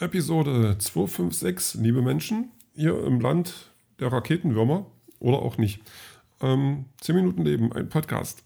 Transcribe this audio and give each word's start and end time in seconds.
Episode 0.00 0.76
256, 0.78 1.80
liebe 1.82 2.02
Menschen, 2.02 2.52
hier 2.72 3.04
im 3.04 3.20
Land 3.20 3.72
der 3.98 4.12
Raketenwürmer 4.12 4.86
oder 5.18 5.42
auch 5.42 5.58
nicht. 5.58 5.80
Ähm, 6.40 6.84
10 7.00 7.16
Minuten 7.16 7.42
Leben, 7.42 7.72
ein 7.72 7.88
Podcast. 7.88 8.44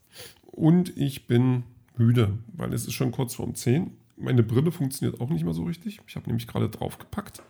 Und 0.50 0.96
ich 0.96 1.26
bin 1.26 1.64
müde, 1.98 2.38
weil 2.54 2.72
es 2.72 2.86
ist 2.86 2.94
schon 2.94 3.12
kurz 3.12 3.34
vor 3.34 3.52
10. 3.52 3.94
Meine 4.16 4.42
Brille 4.42 4.72
funktioniert 4.72 5.20
auch 5.20 5.28
nicht 5.28 5.44
mehr 5.44 5.52
so 5.52 5.64
richtig. 5.64 6.00
Ich 6.06 6.16
habe 6.16 6.26
nämlich 6.26 6.46
gerade 6.46 6.70
draufgepackt. 6.70 7.42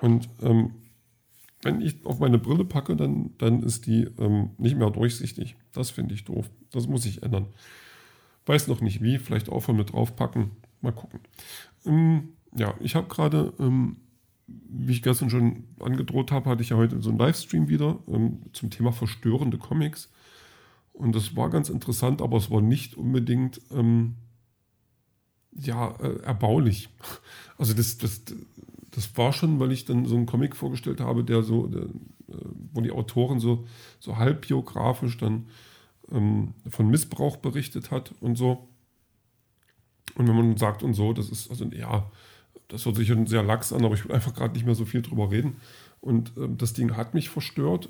Und 0.00 0.28
ähm, 0.40 0.70
wenn 1.62 1.80
ich 1.80 2.06
auf 2.06 2.20
meine 2.20 2.38
Brille 2.38 2.64
packe, 2.64 2.94
dann, 2.94 3.30
dann 3.38 3.64
ist 3.64 3.86
die 3.86 4.04
ähm, 4.18 4.50
nicht 4.58 4.76
mehr 4.76 4.90
durchsichtig. 4.90 5.56
Das 5.72 5.90
finde 5.90 6.14
ich 6.14 6.24
doof. 6.24 6.48
Das 6.70 6.86
muss 6.86 7.04
ich 7.04 7.24
ändern. 7.24 7.46
Weiß 8.46 8.68
noch 8.68 8.80
nicht 8.80 9.02
wie, 9.02 9.18
vielleicht 9.18 9.48
aufhören 9.48 9.78
mit 9.78 9.92
draufpacken. 9.92 10.52
Mal 10.80 10.92
gucken. 10.92 11.18
Ähm, 11.84 12.28
ja, 12.54 12.74
ich 12.80 12.94
habe 12.94 13.08
gerade, 13.08 13.52
ähm, 13.58 13.96
wie 14.46 14.92
ich 14.92 15.02
gestern 15.02 15.30
schon 15.30 15.64
angedroht 15.80 16.30
habe, 16.30 16.50
hatte 16.50 16.62
ich 16.62 16.70
ja 16.70 16.76
heute 16.76 17.00
so 17.00 17.10
einen 17.10 17.18
Livestream 17.18 17.68
wieder 17.68 17.98
ähm, 18.08 18.42
zum 18.52 18.70
Thema 18.70 18.92
verstörende 18.92 19.58
Comics. 19.58 20.10
Und 20.92 21.14
das 21.14 21.34
war 21.36 21.48
ganz 21.48 21.70
interessant, 21.70 22.20
aber 22.20 22.36
es 22.36 22.50
war 22.50 22.60
nicht 22.60 22.96
unbedingt 22.96 23.60
ähm, 23.70 24.16
ja, 25.52 25.94
äh, 26.00 26.22
erbaulich. 26.22 26.88
Also 27.58 27.74
das, 27.74 27.96
das, 27.96 28.22
das 28.90 29.16
war 29.16 29.32
schon, 29.32 29.60
weil 29.60 29.70
ich 29.70 29.84
dann 29.84 30.06
so 30.06 30.16
einen 30.16 30.26
Comic 30.26 30.56
vorgestellt 30.56 31.00
habe, 31.00 31.22
der 31.22 31.44
so, 31.44 31.68
der, 31.68 31.82
äh, 31.82 32.44
wo 32.72 32.80
die 32.80 32.90
Autorin 32.90 33.38
so, 33.38 33.66
so 34.00 34.16
halb 34.16 34.48
biografisch 34.48 35.16
dann 35.16 35.46
ähm, 36.10 36.54
von 36.68 36.88
Missbrauch 36.88 37.36
berichtet 37.36 37.92
hat 37.92 38.12
und 38.20 38.36
so. 38.36 38.68
Und 40.16 40.26
wenn 40.26 40.34
man 40.34 40.56
sagt 40.56 40.82
und 40.82 40.94
so, 40.94 41.12
das 41.12 41.28
ist, 41.28 41.50
also 41.50 41.64
ja, 41.66 42.10
das 42.68 42.86
hört 42.86 42.96
sich 42.96 43.08
schon 43.08 43.26
sehr 43.26 43.42
lax 43.42 43.72
an, 43.72 43.84
aber 43.84 43.94
ich 43.94 44.04
will 44.04 44.12
einfach 44.12 44.34
gerade 44.34 44.54
nicht 44.54 44.64
mehr 44.64 44.74
so 44.74 44.84
viel 44.84 45.02
drüber 45.02 45.30
reden. 45.30 45.56
Und 46.00 46.32
ähm, 46.36 46.56
das 46.58 46.72
Ding 46.72 46.96
hat 46.96 47.14
mich 47.14 47.28
verstört. 47.28 47.88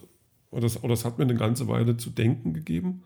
Oder 0.51 0.63
das, 0.63 0.79
oder 0.79 0.91
das 0.91 1.05
hat 1.05 1.19
mir 1.19 1.25
eine 1.25 1.35
ganze 1.35 1.69
Weile 1.69 1.97
zu 1.97 2.11
denken 2.11 2.53
gegeben. 2.53 3.03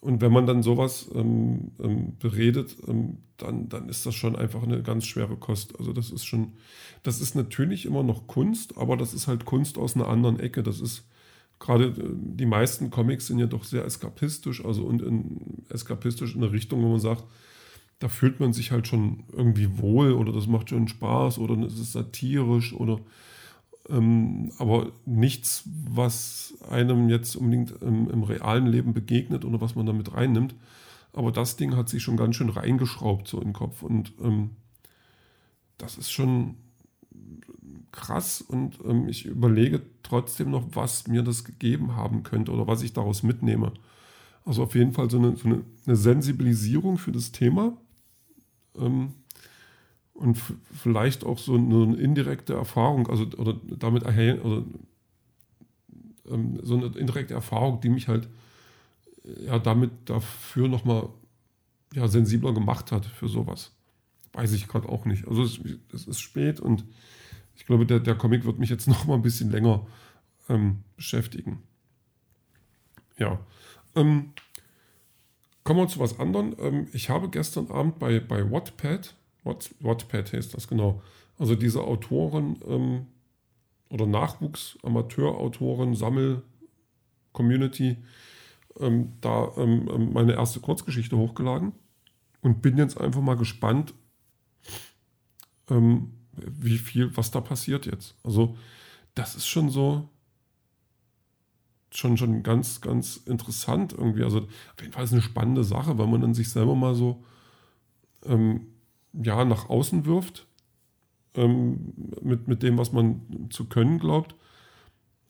Und 0.00 0.20
wenn 0.20 0.32
man 0.32 0.46
dann 0.46 0.62
sowas 0.62 1.10
ähm, 1.14 1.72
ähm, 1.82 2.16
beredet, 2.18 2.76
ähm, 2.86 3.18
dann, 3.38 3.68
dann 3.68 3.88
ist 3.88 4.06
das 4.06 4.14
schon 4.14 4.36
einfach 4.36 4.62
eine 4.62 4.82
ganz 4.82 5.04
schwere 5.06 5.36
Kost. 5.36 5.78
Also 5.78 5.92
das 5.92 6.10
ist 6.10 6.24
schon, 6.24 6.52
das 7.02 7.20
ist 7.20 7.34
natürlich 7.34 7.86
immer 7.86 8.02
noch 8.02 8.26
Kunst, 8.26 8.78
aber 8.78 8.96
das 8.96 9.14
ist 9.14 9.26
halt 9.26 9.44
Kunst 9.44 9.78
aus 9.78 9.96
einer 9.96 10.08
anderen 10.08 10.38
Ecke. 10.38 10.62
Das 10.62 10.80
ist 10.80 11.04
gerade, 11.58 11.86
äh, 11.86 11.94
die 12.14 12.46
meisten 12.46 12.90
Comics 12.90 13.26
sind 13.26 13.38
ja 13.38 13.46
doch 13.46 13.64
sehr 13.64 13.84
eskapistisch, 13.84 14.64
also 14.64 14.84
und 14.84 15.02
in, 15.02 15.64
eskapistisch 15.68 16.34
in 16.34 16.42
eine 16.42 16.52
Richtung, 16.52 16.82
wo 16.82 16.88
man 16.88 17.00
sagt, 17.00 17.24
da 17.98 18.08
fühlt 18.08 18.40
man 18.40 18.52
sich 18.52 18.72
halt 18.72 18.86
schon 18.86 19.24
irgendwie 19.32 19.78
wohl 19.78 20.12
oder 20.12 20.32
das 20.32 20.46
macht 20.46 20.70
schon 20.70 20.88
Spaß 20.88 21.38
oder 21.38 21.58
es 21.64 21.78
ist 21.78 21.92
satirisch 21.92 22.74
oder 22.74 23.00
ähm, 23.88 24.52
aber 24.58 24.92
nichts, 25.04 25.64
was 25.88 26.54
einem 26.68 27.08
jetzt 27.08 27.36
unbedingt 27.36 27.70
im, 27.82 28.10
im, 28.10 28.22
realen 28.22 28.66
Leben 28.66 28.92
begegnet 28.92 29.44
oder 29.44 29.60
was 29.60 29.76
man 29.76 29.86
damit 29.86 30.12
reinnimmt. 30.12 30.54
Aber 31.12 31.32
das 31.32 31.56
Ding 31.56 31.76
hat 31.76 31.88
sich 31.88 32.02
schon 32.02 32.16
ganz 32.16 32.36
schön 32.36 32.50
reingeschraubt 32.50 33.28
so 33.28 33.40
den 33.40 33.52
Kopf 33.52 33.82
und 33.82 34.12
ähm, 34.20 34.50
das 35.78 35.96
ist 35.96 36.10
schon 36.10 36.56
krass 37.92 38.42
und 38.42 38.78
ähm, 38.84 39.08
ich 39.08 39.24
überlege 39.24 39.80
trotzdem 40.02 40.50
noch, 40.50 40.64
was 40.72 41.06
mir 41.06 41.22
das 41.22 41.44
gegeben 41.44 41.96
haben 41.96 42.22
könnte 42.24 42.52
oder 42.52 42.66
was 42.66 42.82
ich 42.82 42.92
daraus 42.92 43.22
mitnehme. 43.22 43.72
Also 44.44 44.62
auf 44.64 44.74
jeden 44.74 44.92
Fall 44.92 45.10
so 45.10 45.18
eine, 45.18 45.36
so 45.36 45.48
eine 45.48 45.96
Sensibilisierung 45.96 46.98
für 46.98 47.12
das 47.12 47.32
Thema 47.32 47.76
ähm, 48.78 49.14
und 50.14 50.38
vielleicht 50.72 51.24
auch 51.24 51.38
so 51.38 51.54
eine, 51.54 51.82
eine, 51.82 51.96
indirekte 51.96 52.54
Erfahrung, 52.54 53.08
also 53.08 53.24
oder 53.36 53.54
damit 53.78 54.04
oder, 54.04 54.64
ähm, 56.30 56.58
so 56.62 56.76
eine 56.76 56.86
indirekte 56.86 57.34
Erfahrung, 57.34 57.80
die 57.80 57.90
mich 57.90 58.08
halt 58.08 58.28
ja 59.44 59.58
damit 59.58 59.90
dafür 60.06 60.68
nochmal 60.68 61.08
ja, 61.94 62.08
sensibler 62.08 62.52
gemacht 62.52 62.92
hat 62.92 63.06
für 63.06 63.28
sowas. 63.28 63.72
Weiß 64.32 64.52
ich 64.52 64.68
gerade 64.68 64.88
auch 64.88 65.04
nicht. 65.04 65.26
Also 65.26 65.42
es, 65.42 65.60
es, 65.92 66.06
ist 66.06 66.20
spät 66.20 66.60
und 66.60 66.84
ich 67.54 67.64
glaube, 67.66 67.86
der, 67.86 68.00
der 68.00 68.14
Comic 68.14 68.44
wird 68.44 68.58
mich 68.58 68.70
jetzt 68.70 68.86
noch 68.88 69.06
mal 69.06 69.14
ein 69.14 69.22
bisschen 69.22 69.50
länger 69.50 69.86
ähm, 70.48 70.82
beschäftigen. 70.96 71.62
Ja. 73.18 73.40
Ähm, 73.94 74.32
Kommen 75.66 75.80
wir 75.80 75.88
zu 75.88 75.98
was 75.98 76.20
anderem. 76.20 76.54
Ähm, 76.60 76.86
ich 76.92 77.10
habe 77.10 77.28
gestern 77.28 77.72
Abend 77.72 77.98
bei, 77.98 78.20
bei 78.20 78.48
Wattpad, 78.52 79.16
Watt, 79.42 79.74
Wattpad 79.80 80.32
heißt 80.32 80.54
das 80.54 80.68
genau, 80.68 81.02
also 81.40 81.56
diese 81.56 81.82
Autoren 81.82 82.60
ähm, 82.68 83.06
oder 83.90 84.06
Nachwuchs, 84.06 84.78
Amateurautoren, 84.84 85.96
Sammel-Community, 85.96 87.96
ähm, 88.78 89.14
da 89.20 89.50
ähm, 89.56 89.90
ähm, 89.92 90.12
meine 90.12 90.34
erste 90.34 90.60
Kurzgeschichte 90.60 91.16
hochgeladen 91.16 91.72
und 92.42 92.62
bin 92.62 92.78
jetzt 92.78 93.00
einfach 93.00 93.20
mal 93.20 93.36
gespannt, 93.36 93.92
ähm, 95.68 96.12
wie 96.30 96.78
viel, 96.78 97.16
was 97.16 97.32
da 97.32 97.40
passiert 97.40 97.86
jetzt. 97.86 98.14
Also 98.22 98.56
das 99.16 99.34
ist 99.34 99.48
schon 99.48 99.70
so, 99.70 100.08
schon, 101.96 102.16
schon 102.16 102.42
ganz, 102.42 102.80
ganz 102.80 103.16
interessant 103.16 103.92
irgendwie. 103.92 104.24
Also 104.24 104.40
auf 104.40 104.80
jeden 104.80 104.92
Fall 104.92 105.04
ist 105.04 105.12
eine 105.12 105.22
spannende 105.22 105.64
Sache, 105.64 105.98
weil 105.98 106.06
man 106.06 106.20
dann 106.20 106.34
sich 106.34 106.50
selber 106.50 106.74
mal 106.74 106.94
so 106.94 107.24
ähm, 108.24 108.66
ja, 109.12 109.44
nach 109.44 109.68
außen 109.68 110.04
wirft 110.04 110.46
ähm, 111.34 111.94
mit, 112.22 112.48
mit 112.48 112.62
dem, 112.62 112.78
was 112.78 112.92
man 112.92 113.48
zu 113.50 113.66
können 113.66 113.98
glaubt. 113.98 114.34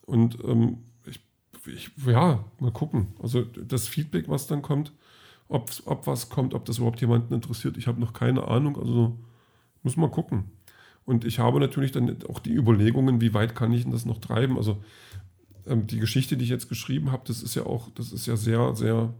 Und 0.05 0.37
ähm, 0.43 0.79
ich, 1.05 1.19
ich, 1.67 1.91
ja, 2.05 2.43
mal 2.59 2.71
gucken. 2.71 3.07
Also 3.21 3.43
das 3.43 3.87
Feedback, 3.87 4.29
was 4.29 4.47
dann 4.47 4.61
kommt, 4.61 4.91
ob, 5.47 5.71
ob 5.85 6.07
was 6.07 6.29
kommt, 6.29 6.53
ob 6.53 6.65
das 6.65 6.77
überhaupt 6.77 7.01
jemanden 7.01 7.33
interessiert, 7.33 7.77
ich 7.77 7.87
habe 7.87 7.99
noch 7.99 8.13
keine 8.13 8.47
Ahnung. 8.47 8.77
Also 8.77 9.17
muss 9.83 9.97
man 9.97 10.11
gucken. 10.11 10.45
Und 11.05 11.23
ich 11.23 11.39
habe 11.39 11.59
natürlich 11.61 11.93
dann 11.93 12.17
auch 12.27 12.39
die 12.39 12.53
Überlegungen, 12.53 13.21
wie 13.21 13.33
weit 13.33 13.55
kann 13.55 13.71
ich 13.71 13.83
denn 13.83 13.93
das 13.93 14.05
noch 14.05 14.19
treiben? 14.19 14.57
Also 14.57 14.83
ähm, 15.67 15.87
die 15.87 15.99
Geschichte, 15.99 16.37
die 16.37 16.43
ich 16.43 16.49
jetzt 16.49 16.69
geschrieben 16.69 17.11
habe, 17.11 17.23
das 17.27 17.43
ist 17.43 17.55
ja 17.55 17.65
auch, 17.65 17.89
das 17.95 18.11
ist 18.11 18.25
ja 18.25 18.37
sehr, 18.37 18.75
sehr, 18.75 19.13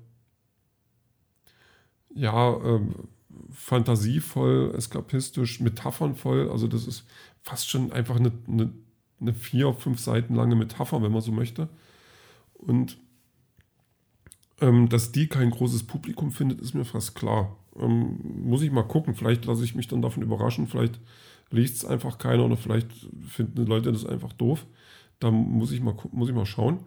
ja, 2.13 2.57
ähm, 2.63 2.93
fantasievoll, 3.51 4.73
eskapistisch, 4.75 5.59
metaphernvoll. 5.59 6.49
Also 6.49 6.67
das 6.67 6.87
ist 6.87 7.05
fast 7.41 7.69
schon 7.69 7.91
einfach 7.91 8.17
eine, 8.17 8.31
eine, 8.47 8.73
eine 9.19 9.33
vier, 9.33 9.73
fünf 9.73 9.99
Seiten 9.99 10.35
lange 10.35 10.55
Metapher, 10.55 11.01
wenn 11.01 11.11
man 11.11 11.21
so 11.21 11.31
möchte. 11.31 11.69
Und 12.53 12.97
ähm, 14.59 14.89
dass 14.89 15.11
die 15.11 15.27
kein 15.27 15.51
großes 15.51 15.83
Publikum 15.83 16.31
findet, 16.31 16.61
ist 16.61 16.73
mir 16.73 16.85
fast 16.85 17.15
klar. 17.15 17.55
Ähm, 17.79 18.19
muss 18.43 18.61
ich 18.61 18.71
mal 18.71 18.83
gucken. 18.83 19.13
Vielleicht 19.13 19.45
lasse 19.45 19.63
ich 19.63 19.75
mich 19.75 19.87
dann 19.87 20.01
davon 20.01 20.23
überraschen. 20.23 20.67
Vielleicht 20.67 20.99
liest 21.51 21.77
es 21.77 21.85
einfach 21.85 22.17
keiner 22.17 22.45
oder 22.45 22.57
vielleicht 22.57 22.89
finden 23.27 23.55
die 23.55 23.69
Leute 23.69 23.91
das 23.91 24.05
einfach 24.05 24.33
doof. 24.33 24.65
Da 25.19 25.31
muss 25.31 25.71
ich 25.71 25.81
mal, 25.81 25.95
muss 26.11 26.29
ich 26.29 26.35
mal 26.35 26.45
schauen. 26.45 26.79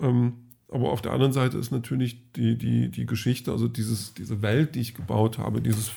Ähm, 0.00 0.34
aber 0.70 0.92
auf 0.92 1.02
der 1.02 1.12
anderen 1.12 1.32
Seite 1.32 1.58
ist 1.58 1.72
natürlich 1.72 2.18
die, 2.32 2.56
die, 2.56 2.90
die 2.90 3.06
Geschichte, 3.06 3.50
also 3.50 3.66
dieses, 3.66 4.14
diese 4.14 4.40
Welt, 4.40 4.74
die 4.74 4.80
ich 4.80 4.94
gebaut 4.94 5.38
habe, 5.38 5.60
dieses, 5.60 5.90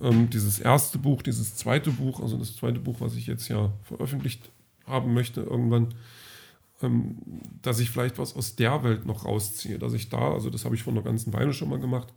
ähm, 0.00 0.28
dieses 0.28 0.58
erste 0.58 0.98
Buch, 0.98 1.22
dieses 1.22 1.54
zweite 1.54 1.90
Buch, 1.90 2.20
also 2.20 2.36
das 2.36 2.56
zweite 2.56 2.80
Buch, 2.80 2.96
was 2.98 3.14
ich 3.14 3.26
jetzt 3.26 3.48
ja 3.48 3.72
veröffentlicht 3.84 4.50
haben 4.86 5.14
möchte, 5.14 5.42
irgendwann, 5.42 5.94
ähm, 6.82 7.16
dass 7.62 7.78
ich 7.78 7.90
vielleicht 7.90 8.18
was 8.18 8.34
aus 8.34 8.56
der 8.56 8.82
Welt 8.82 9.06
noch 9.06 9.24
rausziehe, 9.24 9.78
dass 9.78 9.92
ich 9.92 10.08
da, 10.08 10.32
also 10.32 10.50
das 10.50 10.64
habe 10.64 10.74
ich 10.74 10.82
vor 10.82 10.92
einer 10.92 11.02
ganzen 11.02 11.32
Weile 11.32 11.52
schon 11.52 11.68
mal 11.68 11.78
gemacht, 11.78 12.08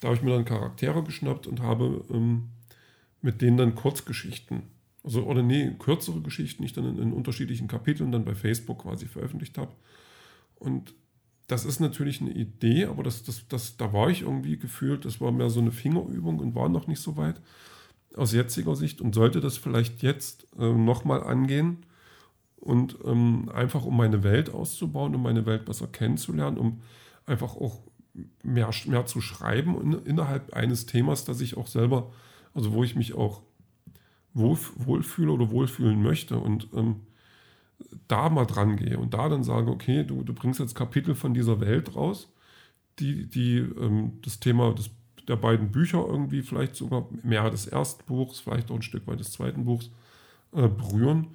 da 0.00 0.08
habe 0.08 0.16
ich 0.16 0.22
mir 0.22 0.30
dann 0.30 0.44
Charaktere 0.44 1.02
geschnappt 1.02 1.46
und 1.46 1.60
habe 1.60 2.04
ähm, 2.10 2.50
mit 3.22 3.40
denen 3.40 3.56
dann 3.56 3.74
Kurzgeschichten 3.74 4.62
also, 5.04 5.24
oder 5.24 5.42
nee, 5.42 5.72
kürzere 5.78 6.20
Geschichten, 6.20 6.62
die 6.62 6.66
ich 6.66 6.72
dann 6.72 6.84
in, 6.84 6.98
in 6.98 7.12
unterschiedlichen 7.12 7.68
Kapiteln 7.68 8.12
dann 8.12 8.24
bei 8.24 8.34
Facebook 8.34 8.82
quasi 8.82 9.06
veröffentlicht 9.06 9.58
habe. 9.58 9.72
Und 10.56 10.94
das 11.46 11.64
ist 11.64 11.80
natürlich 11.80 12.20
eine 12.20 12.30
Idee, 12.30 12.86
aber 12.86 13.02
das, 13.02 13.22
das, 13.22 13.48
das, 13.48 13.76
da 13.76 13.92
war 13.92 14.10
ich 14.10 14.22
irgendwie 14.22 14.58
gefühlt, 14.58 15.04
das 15.04 15.20
war 15.20 15.32
mehr 15.32 15.50
so 15.50 15.60
eine 15.60 15.72
Fingerübung 15.72 16.40
und 16.40 16.54
war 16.54 16.68
noch 16.68 16.86
nicht 16.86 17.00
so 17.00 17.16
weit 17.16 17.40
aus 18.14 18.32
jetziger 18.32 18.76
Sicht 18.76 19.00
und 19.00 19.14
sollte 19.14 19.40
das 19.40 19.56
vielleicht 19.56 20.02
jetzt 20.02 20.46
äh, 20.58 20.72
nochmal 20.72 21.22
angehen 21.22 21.86
und 22.56 22.98
ähm, 23.04 23.50
einfach 23.54 23.84
um 23.84 23.96
meine 23.96 24.22
Welt 24.24 24.50
auszubauen, 24.50 25.14
um 25.14 25.22
meine 25.22 25.46
Welt 25.46 25.64
besser 25.64 25.86
kennenzulernen, 25.86 26.58
um 26.58 26.82
einfach 27.24 27.56
auch 27.56 27.80
mehr, 28.42 28.70
mehr 28.86 29.06
zu 29.06 29.20
schreiben 29.20 29.80
in, 29.80 29.92
innerhalb 30.04 30.52
eines 30.52 30.86
Themas, 30.86 31.24
das 31.24 31.40
ich 31.40 31.56
auch 31.56 31.66
selber, 31.66 32.12
also 32.52 32.72
wo 32.72 32.84
ich 32.84 32.96
mich 32.96 33.14
auch 33.14 33.42
wohlfühle 34.34 35.32
oder 35.32 35.50
wohlfühlen 35.50 36.02
möchte 36.02 36.38
und 36.38 36.68
ähm, 36.74 36.96
da 38.08 38.28
mal 38.28 38.44
dran 38.44 38.76
gehe 38.76 38.98
und 38.98 39.14
da 39.14 39.28
dann 39.28 39.44
sage, 39.44 39.70
okay, 39.70 40.04
du, 40.04 40.22
du 40.22 40.32
bringst 40.32 40.60
jetzt 40.60 40.74
Kapitel 40.74 41.14
von 41.14 41.34
dieser 41.34 41.60
Welt 41.60 41.94
raus, 41.94 42.32
die, 42.98 43.26
die 43.26 43.58
ähm, 43.58 44.18
das 44.22 44.40
Thema, 44.40 44.74
das, 44.74 44.90
der 45.26 45.36
beiden 45.36 45.70
Bücher 45.70 46.04
irgendwie, 46.06 46.42
vielleicht 46.42 46.74
sogar 46.74 47.06
mehr 47.22 47.50
des 47.50 47.66
ersten 47.66 48.04
Buchs, 48.06 48.40
vielleicht 48.40 48.70
auch 48.70 48.76
ein 48.76 48.82
Stück 48.82 49.06
weit 49.06 49.20
des 49.20 49.32
zweiten 49.32 49.64
Buchs 49.64 49.90
äh, 50.52 50.68
berühren, 50.68 51.28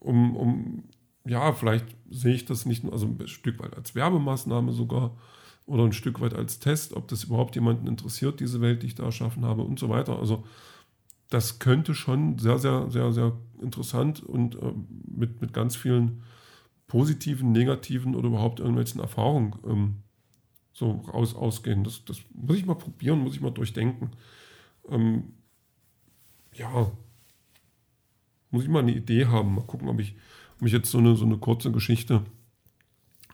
um, 0.00 0.36
um, 0.36 0.84
ja, 1.26 1.52
vielleicht 1.52 1.86
sehe 2.10 2.34
ich 2.34 2.44
das 2.44 2.66
nicht 2.66 2.84
nur, 2.84 2.92
also 2.92 3.06
ein 3.06 3.26
Stück 3.26 3.58
weit 3.60 3.76
als 3.76 3.94
Werbemaßnahme 3.94 4.72
sogar 4.72 5.16
oder 5.66 5.84
ein 5.84 5.94
Stück 5.94 6.20
weit 6.20 6.34
als 6.34 6.58
Test, 6.58 6.92
ob 6.92 7.08
das 7.08 7.24
überhaupt 7.24 7.54
jemanden 7.54 7.86
interessiert, 7.86 8.40
diese 8.40 8.60
Welt, 8.60 8.82
die 8.82 8.88
ich 8.88 8.94
da 8.94 9.04
erschaffen 9.04 9.46
habe 9.46 9.62
und 9.62 9.78
so 9.78 9.88
weiter. 9.88 10.18
Also 10.18 10.44
das 11.34 11.58
könnte 11.58 11.96
schon 11.96 12.38
sehr, 12.38 12.58
sehr, 12.58 12.88
sehr, 12.92 13.12
sehr 13.12 13.36
interessant 13.60 14.22
und 14.22 14.54
äh, 14.54 14.72
mit, 15.04 15.40
mit 15.40 15.52
ganz 15.52 15.74
vielen 15.74 16.22
positiven, 16.86 17.50
negativen 17.50 18.14
oder 18.14 18.28
überhaupt 18.28 18.60
irgendwelchen 18.60 19.00
Erfahrungen 19.00 19.56
ähm, 19.66 19.96
so 20.72 20.92
raus, 21.12 21.34
ausgehen. 21.34 21.82
Das, 21.82 22.04
das 22.04 22.20
muss 22.32 22.56
ich 22.56 22.66
mal 22.66 22.76
probieren, 22.76 23.18
muss 23.18 23.34
ich 23.34 23.40
mal 23.40 23.50
durchdenken. 23.50 24.12
Ähm, 24.88 25.34
ja, 26.52 26.92
muss 28.52 28.62
ich 28.62 28.68
mal 28.68 28.78
eine 28.84 28.94
Idee 28.94 29.26
haben. 29.26 29.56
Mal 29.56 29.66
gucken, 29.66 29.88
ob 29.88 29.98
ich, 29.98 30.14
ob 30.60 30.68
ich 30.68 30.72
jetzt 30.72 30.92
so 30.92 30.98
eine, 30.98 31.16
so 31.16 31.24
eine 31.24 31.38
kurze 31.38 31.72
Geschichte 31.72 32.22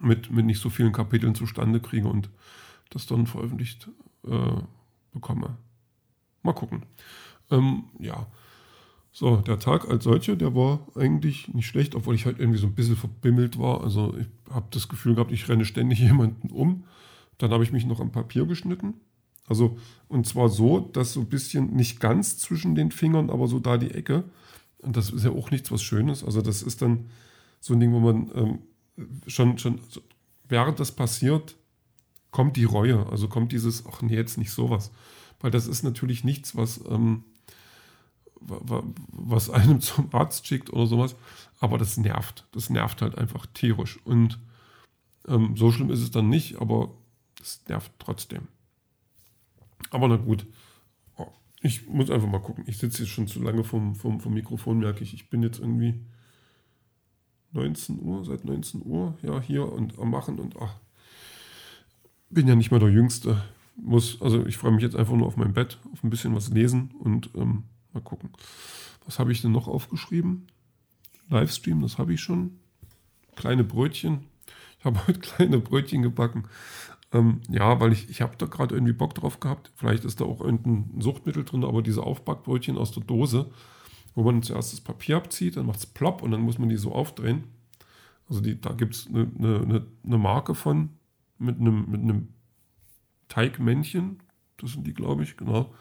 mit, 0.00 0.30
mit 0.30 0.46
nicht 0.46 0.60
so 0.62 0.70
vielen 0.70 0.92
Kapiteln 0.92 1.34
zustande 1.34 1.80
kriege 1.80 2.08
und 2.08 2.30
das 2.88 3.04
dann 3.04 3.26
veröffentlicht 3.26 3.90
äh, 4.26 4.62
bekomme. 5.12 5.58
Mal 6.42 6.54
gucken. 6.54 6.86
Ähm, 7.50 7.84
ja. 7.98 8.26
So, 9.12 9.36
der 9.36 9.58
Tag 9.58 9.88
als 9.88 10.04
solcher, 10.04 10.36
der 10.36 10.54
war 10.54 10.86
eigentlich 10.94 11.52
nicht 11.52 11.66
schlecht, 11.66 11.96
obwohl 11.96 12.14
ich 12.14 12.26
halt 12.26 12.38
irgendwie 12.38 12.60
so 12.60 12.68
ein 12.68 12.74
bisschen 12.74 12.96
verbimmelt 12.96 13.58
war. 13.58 13.82
Also 13.82 14.14
ich 14.16 14.26
habe 14.52 14.66
das 14.70 14.88
Gefühl 14.88 15.14
gehabt, 15.14 15.32
ich 15.32 15.48
renne 15.48 15.64
ständig 15.64 15.98
jemanden 16.00 16.50
um. 16.50 16.84
Dann 17.38 17.50
habe 17.50 17.64
ich 17.64 17.72
mich 17.72 17.86
noch 17.86 18.00
am 18.00 18.12
Papier 18.12 18.46
geschnitten. 18.46 18.94
Also, 19.48 19.78
und 20.06 20.26
zwar 20.26 20.48
so, 20.48 20.78
dass 20.78 21.14
so 21.14 21.20
ein 21.20 21.28
bisschen 21.28 21.74
nicht 21.74 21.98
ganz 21.98 22.38
zwischen 22.38 22.76
den 22.76 22.92
Fingern, 22.92 23.30
aber 23.30 23.48
so 23.48 23.58
da 23.58 23.78
die 23.78 23.90
Ecke. 23.90 24.24
Und 24.78 24.96
das 24.96 25.10
ist 25.10 25.24
ja 25.24 25.32
auch 25.32 25.50
nichts 25.50 25.72
was 25.72 25.82
Schönes. 25.82 26.22
Also, 26.22 26.40
das 26.40 26.62
ist 26.62 26.82
dann 26.82 27.06
so 27.58 27.74
ein 27.74 27.80
Ding, 27.80 27.92
wo 27.92 27.98
man 27.98 28.30
ähm, 28.34 28.58
schon, 29.26 29.58
schon, 29.58 29.80
während 30.48 30.78
das 30.78 30.92
passiert, 30.92 31.56
kommt 32.30 32.56
die 32.56 32.64
Reue. 32.64 33.06
Also 33.10 33.28
kommt 33.28 33.52
dieses, 33.52 33.84
ach 33.86 34.02
nee, 34.02 34.14
jetzt 34.14 34.38
nicht 34.38 34.52
sowas. 34.52 34.92
Weil 35.40 35.50
das 35.50 35.66
ist 35.66 35.82
natürlich 35.82 36.24
nichts, 36.24 36.56
was, 36.56 36.80
ähm, 36.88 37.24
was 38.40 39.50
einem 39.50 39.80
zum 39.80 40.08
Arzt 40.12 40.46
schickt 40.46 40.72
oder 40.72 40.86
sowas. 40.86 41.16
Aber 41.60 41.78
das 41.78 41.96
nervt. 41.96 42.46
Das 42.52 42.70
nervt 42.70 43.02
halt 43.02 43.18
einfach 43.18 43.46
tierisch. 43.46 43.98
Und 44.04 44.38
ähm, 45.28 45.56
so 45.56 45.70
schlimm 45.70 45.90
ist 45.90 46.00
es 46.00 46.10
dann 46.10 46.28
nicht, 46.28 46.60
aber 46.60 46.92
es 47.40 47.62
nervt 47.68 47.92
trotzdem. 47.98 48.48
Aber 49.90 50.08
na 50.08 50.16
gut. 50.16 50.46
Oh, 51.16 51.28
ich 51.60 51.86
muss 51.88 52.10
einfach 52.10 52.28
mal 52.28 52.40
gucken. 52.40 52.64
Ich 52.66 52.78
sitze 52.78 53.02
jetzt 53.02 53.12
schon 53.12 53.28
zu 53.28 53.42
lange 53.42 53.64
vom, 53.64 53.94
vom, 53.94 54.20
vom 54.20 54.34
Mikrofon, 54.34 54.78
merke 54.78 55.02
ich. 55.02 55.14
Ich 55.14 55.30
bin 55.30 55.42
jetzt 55.42 55.58
irgendwie 55.58 56.00
19 57.52 58.00
Uhr, 58.00 58.24
seit 58.24 58.44
19 58.44 58.82
Uhr, 58.84 59.16
ja, 59.22 59.40
hier 59.40 59.70
und 59.70 59.98
am 59.98 60.10
Machen 60.10 60.38
und 60.38 60.56
ach, 60.60 60.74
bin 62.28 62.46
ja 62.46 62.54
nicht 62.54 62.70
mehr 62.70 62.80
der 62.80 62.90
Jüngste. 62.90 63.42
Muss, 63.76 64.20
also 64.20 64.46
ich 64.46 64.56
freue 64.56 64.72
mich 64.72 64.82
jetzt 64.82 64.96
einfach 64.96 65.14
nur 65.14 65.26
auf 65.26 65.36
mein 65.36 65.52
Bett, 65.54 65.78
auf 65.92 66.04
ein 66.04 66.10
bisschen 66.10 66.34
was 66.34 66.50
lesen 66.50 66.92
und 67.00 67.30
ähm, 67.34 67.64
Mal 67.92 68.02
gucken. 68.02 68.30
Was 69.04 69.18
habe 69.18 69.32
ich 69.32 69.42
denn 69.42 69.52
noch 69.52 69.68
aufgeschrieben? 69.68 70.46
Livestream, 71.28 71.80
das 71.80 71.98
habe 71.98 72.14
ich 72.14 72.20
schon. 72.20 72.58
Kleine 73.36 73.64
Brötchen. 73.64 74.26
Ich 74.78 74.84
habe 74.84 75.00
heute 75.06 75.20
kleine 75.20 75.58
Brötchen 75.58 76.02
gebacken. 76.02 76.44
Ähm, 77.12 77.40
ja, 77.48 77.80
weil 77.80 77.92
ich, 77.92 78.08
ich 78.08 78.20
habe 78.20 78.36
da 78.36 78.46
gerade 78.46 78.74
irgendwie 78.74 78.92
Bock 78.92 79.14
drauf 79.14 79.40
gehabt. 79.40 79.72
Vielleicht 79.74 80.04
ist 80.04 80.20
da 80.20 80.24
auch 80.24 80.40
irgendein 80.40 81.00
Suchtmittel 81.00 81.44
drin, 81.44 81.64
aber 81.64 81.82
diese 81.82 82.02
Aufbackbrötchen 82.02 82.78
aus 82.78 82.92
der 82.92 83.02
Dose, 83.02 83.50
wo 84.14 84.22
man 84.22 84.42
zuerst 84.42 84.72
das 84.72 84.80
Papier 84.80 85.16
abzieht, 85.16 85.56
dann 85.56 85.66
macht 85.66 85.80
es 85.80 85.86
plopp 85.86 86.22
und 86.22 86.30
dann 86.30 86.42
muss 86.42 86.58
man 86.58 86.68
die 86.68 86.76
so 86.76 86.92
aufdrehen. 86.92 87.44
Also 88.28 88.40
die, 88.40 88.60
da 88.60 88.72
gibt 88.72 88.94
es 88.94 89.08
eine, 89.08 89.28
eine, 89.38 89.86
eine 90.04 90.18
Marke 90.18 90.54
von 90.54 90.90
mit 91.38 91.58
einem, 91.58 91.90
mit 91.90 92.00
einem 92.00 92.28
Teigmännchen. 93.28 94.22
Das 94.58 94.72
sind 94.72 94.86
die, 94.86 94.94
glaube 94.94 95.24
ich, 95.24 95.36
genau 95.36 95.72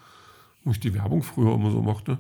wo 0.64 0.72
ich 0.72 0.80
die 0.80 0.94
Werbung 0.94 1.24
früher 1.24 1.54
immer 1.54 1.72
so 1.72 1.82
mochte. 1.82 2.20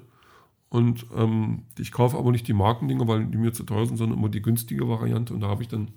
Und 0.70 1.08
ähm, 1.16 1.64
ich 1.78 1.92
kaufe 1.92 2.18
aber 2.18 2.32
nicht 2.32 2.48
die 2.48 2.54
Markendinger, 2.54 3.08
weil 3.08 3.26
die 3.26 3.38
mir 3.38 3.54
zu 3.54 3.64
teuer 3.64 3.88
sind, 3.88 3.98
sondern 3.98 4.20
immer 4.20 4.30
die 4.30 4.42
günstige 4.42 4.88
Variante. 4.88 5.34
Und 5.34 5.42
da 5.42 5.48
habe 5.48 5.64
ich 5.64 5.68
dann 5.68 5.90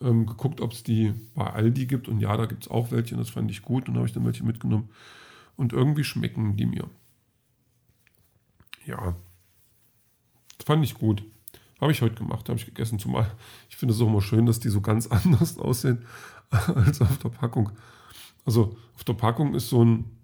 ähm, 0.00 0.26
geguckt, 0.26 0.60
ob 0.60 0.72
es 0.72 0.82
die 0.82 1.12
bei 1.34 1.44
Aldi 1.44 1.86
gibt. 1.86 2.08
Und 2.08 2.20
ja, 2.20 2.36
da 2.36 2.46
gibt 2.46 2.64
es 2.64 2.70
auch 2.70 2.90
welche. 2.90 3.14
Und 3.14 3.20
das 3.20 3.30
fand 3.30 3.50
ich 3.50 3.62
gut. 3.62 3.88
Und 3.88 3.94
da 3.94 3.98
habe 3.98 4.08
ich 4.08 4.14
dann 4.14 4.24
welche 4.24 4.44
mitgenommen. 4.44 4.88
Und 5.56 5.72
irgendwie 5.72 6.04
schmecken 6.04 6.56
die 6.56 6.66
mir. 6.66 6.88
Ja, 8.86 9.14
das 10.56 10.66
fand 10.66 10.84
ich 10.84 10.94
gut. 10.94 11.22
Habe 11.80 11.92
ich 11.92 12.00
heute 12.00 12.14
gemacht, 12.14 12.48
habe 12.48 12.58
ich 12.58 12.64
gegessen. 12.64 12.98
Zumal 12.98 13.30
ich 13.68 13.76
finde 13.76 13.94
es 13.94 14.00
auch 14.00 14.06
immer 14.06 14.22
schön, 14.22 14.46
dass 14.46 14.60
die 14.60 14.70
so 14.70 14.80
ganz 14.80 15.06
anders 15.08 15.58
aussehen 15.58 16.06
als 16.50 17.02
auf 17.02 17.18
der 17.18 17.28
Packung. 17.28 17.70
Also 18.46 18.76
auf 18.94 19.04
der 19.04 19.14
Packung 19.14 19.54
ist 19.54 19.68
so 19.68 19.84
ein 19.84 20.15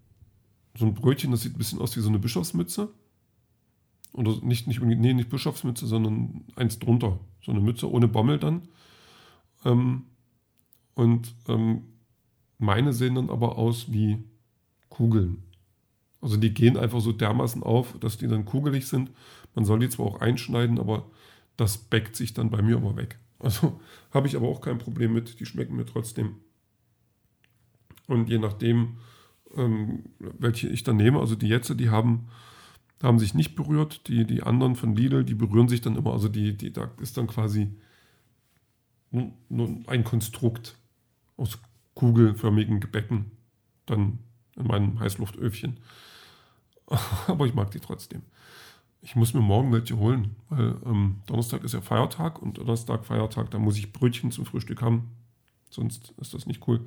so 0.75 0.87
ein 0.87 0.95
Brötchen, 0.95 1.31
das 1.31 1.43
sieht 1.43 1.55
ein 1.55 1.59
bisschen 1.59 1.81
aus 1.81 1.97
wie 1.97 2.01
so 2.01 2.09
eine 2.09 2.19
Bischofsmütze. 2.19 2.89
Oder 4.13 4.39
nicht, 4.43 4.67
nicht, 4.67 4.81
nee, 4.83 5.15
nicht 5.15 5.31
Bischofsmütze, 5.31 5.87
sondern 5.87 6.45
eins 6.57 6.79
drunter. 6.79 7.19
So 7.43 7.53
eine 7.53 7.61
Mütze 7.61 7.91
ohne 7.91 8.09
Bommel 8.09 8.39
dann. 8.39 8.69
Ähm, 9.65 10.05
und 10.95 11.35
ähm, 11.49 11.85
meine 12.59 12.93
sehen 12.93 13.15
dann 13.15 13.31
aber 13.31 13.57
aus 13.59 13.91
wie 13.91 14.23
Kugeln. 14.89 15.43
Also 16.21 16.37
die 16.37 16.55
gehen 16.55 16.77
einfach 16.77 17.01
so 17.01 17.13
dermaßen 17.13 17.63
auf, 17.63 17.99
dass 17.99 18.19
die 18.19 18.29
dann 18.29 18.45
kugelig 18.45 18.87
sind. 18.87 19.11
Man 19.55 19.65
soll 19.65 19.81
die 19.81 19.89
zwar 19.89 20.07
auch 20.07 20.21
einschneiden, 20.21 20.79
aber 20.79 21.11
das 21.57 21.79
backt 21.79 22.15
sich 22.15 22.35
dann 22.35 22.51
bei 22.51 22.63
mir 22.63 22.77
immer 22.77 22.97
weg. 22.97 23.19
Also 23.39 23.81
habe 24.13 24.29
ich 24.29 24.37
aber 24.37 24.49
auch 24.49 24.61
kein 24.61 24.79
Problem 24.79 25.13
mit. 25.13 25.41
Die 25.41 25.47
schmecken 25.47 25.77
mir 25.77 25.87
trotzdem. 25.87 26.37
Und 28.07 28.29
je 28.29 28.39
nachdem, 28.39 28.99
ähm, 29.57 30.05
welche 30.19 30.69
ich 30.69 30.83
dann 30.83 30.97
nehme, 30.97 31.21
also 31.21 31.35
die 31.35 31.49
jetzt, 31.49 31.79
die 31.79 31.91
haben, 31.91 32.29
haben 33.03 33.19
sich 33.19 33.35
nicht 33.35 33.55
berührt. 33.55 34.09
Die, 34.09 34.25
die 34.25 34.43
anderen 34.43 34.77
von 34.77 34.95
Lidl, 34.97 35.25
die 35.25 35.35
berühren 35.35 35.69
sich 35.69 35.81
dann 35.81 35.97
immer. 35.97 36.13
Also 36.13 36.29
die, 36.29 36.57
die, 36.57 36.73
da 36.73 36.91
ist 37.01 37.17
dann 37.17 37.27
quasi 37.27 37.71
nur, 39.11 39.79
ein 39.87 40.05
Konstrukt 40.05 40.77
aus 41.37 41.59
kugelförmigen 41.95 42.81
Gebäcken 42.81 43.33
dann 43.87 44.19
in 44.57 44.67
meinem 44.67 45.01
Heißluftöfchen. 45.01 45.81
Aber 47.27 47.47
ich 47.47 47.55
mag 47.55 47.71
die 47.71 47.81
trotzdem. 47.81 48.23
Ich 49.05 49.17
muss 49.17 49.35
mir 49.35 49.41
morgen 49.41 49.73
welche 49.73 49.99
holen, 49.99 50.37
weil 50.49 50.77
ähm, 50.87 51.23
Donnerstag 51.27 51.65
ist 51.65 51.75
ja 51.75 51.81
Feiertag 51.81 52.41
und 52.41 52.59
Donnerstag 52.59 53.05
Feiertag, 53.05 53.51
da 53.51 53.59
muss 53.59 53.77
ich 53.77 53.93
Brötchen 53.93 54.31
zum 54.31 54.47
Frühstück 54.47 54.81
haben. 54.81 55.11
Sonst 55.71 56.15
ist 56.19 56.35
das 56.35 56.47
nicht 56.47 56.67
cool. 56.69 56.87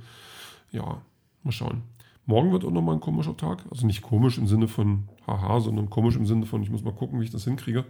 Ja, 0.72 1.01
mal 1.43 1.51
schauen. 1.51 1.84
Morgen 2.25 2.51
wird 2.51 2.65
auch 2.65 2.72
nochmal 2.72 2.96
ein 2.96 3.01
komischer 3.01 3.38
Tag. 3.38 3.63
Also 3.70 3.86
nicht 3.86 4.01
komisch 4.01 4.38
im 4.38 4.48
Sinne 4.48 4.67
von 4.67 5.08
haha, 5.27 5.60
sondern 5.60 5.89
komisch 5.89 6.15
im 6.15 6.25
Sinne 6.25 6.46
von, 6.46 6.63
ich 6.63 6.72
muss 6.72 6.84
mal 6.84 6.94
gucken, 6.94 7.20
wie 7.20 7.25
ich 7.25 7.32
das 7.32 7.44
hinkriege. 7.44 7.86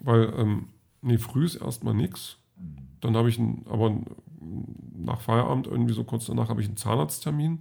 Weil, 0.00 0.32
ähm, 0.36 0.68
nee, 1.00 1.18
früh 1.18 1.44
ist 1.44 1.56
erstmal 1.56 1.94
nichts. 1.94 2.36
Dann 3.00 3.16
habe 3.16 3.28
ich 3.28 3.38
einen, 3.38 3.64
aber 3.68 3.96
nach 4.94 5.20
Feierabend, 5.20 5.66
irgendwie 5.66 5.94
so 5.94 6.04
kurz 6.04 6.26
danach, 6.26 6.48
habe 6.48 6.60
ich 6.60 6.68
einen 6.68 6.76
Zahnarzttermin. 6.76 7.60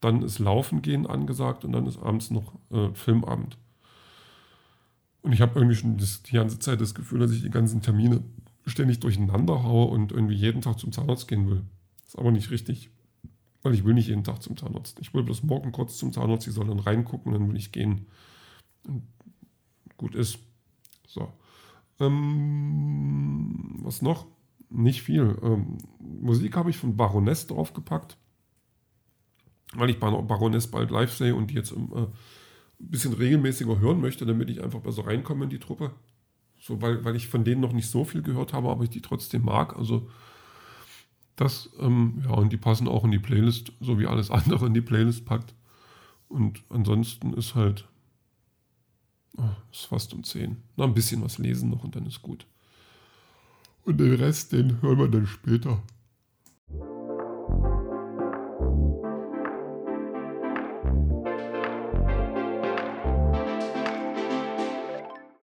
Dann 0.00 0.22
ist 0.22 0.38
Laufen 0.38 0.80
gehen 0.80 1.06
angesagt 1.06 1.64
und 1.64 1.72
dann 1.72 1.86
ist 1.86 1.98
abends 1.98 2.30
noch 2.30 2.54
äh, 2.70 2.88
Filmabend. 2.94 3.58
Und 5.22 5.32
ich 5.32 5.40
habe 5.40 5.58
irgendwie 5.58 5.76
schon 5.76 5.98
das, 5.98 6.22
die 6.22 6.32
ganze 6.32 6.58
Zeit 6.58 6.80
das 6.80 6.94
Gefühl, 6.94 7.18
dass 7.18 7.32
ich 7.32 7.42
die 7.42 7.50
ganzen 7.50 7.82
Termine 7.82 8.22
ständig 8.64 9.00
durcheinander 9.00 9.62
haue 9.64 9.88
und 9.88 10.12
irgendwie 10.12 10.34
jeden 10.34 10.62
Tag 10.62 10.78
zum 10.78 10.92
Zahnarzt 10.92 11.28
gehen 11.28 11.50
will. 11.50 11.62
Ist 12.06 12.18
aber 12.18 12.30
nicht 12.30 12.50
richtig. 12.50 12.90
Weil 13.62 13.74
ich 13.74 13.84
will 13.84 13.94
nicht 13.94 14.08
jeden 14.08 14.24
Tag 14.24 14.42
zum 14.42 14.56
Zahnarzt. 14.56 14.98
Ich 15.00 15.12
will 15.14 15.22
bloß 15.22 15.42
morgen 15.42 15.72
kurz 15.72 15.98
zum 15.98 16.12
Zahnarzt, 16.12 16.44
sie 16.44 16.52
sollen 16.52 16.68
dann 16.68 16.78
reingucken, 16.78 17.32
dann 17.32 17.48
will 17.48 17.56
ich 17.56 17.72
gehen. 17.72 18.06
Und 18.86 19.02
gut 19.96 20.14
ist. 20.14 20.38
So. 21.06 21.32
Ähm, 22.00 23.78
was 23.82 24.00
noch? 24.02 24.26
Nicht 24.70 25.02
viel. 25.02 25.36
Ähm, 25.42 25.78
Musik 25.98 26.56
habe 26.56 26.70
ich 26.70 26.78
von 26.78 26.96
Baroness 26.96 27.46
draufgepackt. 27.46 28.16
Weil 29.74 29.90
ich 29.90 29.98
Baroness 29.98 30.70
bald 30.70 30.90
live 30.90 31.12
sehe 31.12 31.34
und 31.34 31.50
die 31.50 31.54
jetzt 31.54 31.72
ähm, 31.72 31.90
äh, 31.94 32.00
ein 32.00 32.10
bisschen 32.78 33.12
regelmäßiger 33.12 33.80
hören 33.80 34.00
möchte, 34.00 34.24
damit 34.24 34.48
ich 34.48 34.62
einfach 34.62 34.80
besser 34.80 35.06
reinkomme 35.06 35.44
in 35.44 35.50
die 35.50 35.58
Truppe. 35.58 35.92
So, 36.60 36.80
weil, 36.80 37.04
weil 37.04 37.16
ich 37.16 37.28
von 37.28 37.44
denen 37.44 37.60
noch 37.60 37.72
nicht 37.72 37.88
so 37.88 38.04
viel 38.04 38.22
gehört 38.22 38.52
habe, 38.52 38.70
aber 38.70 38.84
ich 38.84 38.90
die 38.90 39.02
trotzdem 39.02 39.44
mag. 39.44 39.76
Also 39.76 40.08
das, 41.40 41.70
ähm, 41.78 42.22
ja, 42.24 42.32
und 42.32 42.52
die 42.52 42.56
passen 42.56 42.88
auch 42.88 43.04
in 43.04 43.12
die 43.12 43.18
Playlist, 43.18 43.72
so 43.80 43.98
wie 43.98 44.06
alles 44.06 44.30
andere 44.30 44.66
in 44.66 44.74
die 44.74 44.80
Playlist 44.80 45.24
packt. 45.24 45.54
Und 46.28 46.62
ansonsten 46.68 47.32
ist 47.32 47.54
halt, 47.54 47.88
oh, 49.36 49.44
ist 49.72 49.86
fast 49.86 50.12
um 50.12 50.24
10. 50.24 50.56
Noch 50.76 50.86
ein 50.86 50.94
bisschen 50.94 51.22
was 51.22 51.38
lesen 51.38 51.70
noch 51.70 51.84
und 51.84 51.96
dann 51.96 52.06
ist 52.06 52.22
gut. 52.22 52.46
Und 53.84 53.98
den 53.98 54.14
Rest, 54.14 54.52
den 54.52 54.82
hören 54.82 54.98
wir 54.98 55.08
dann 55.08 55.26
später. 55.26 55.82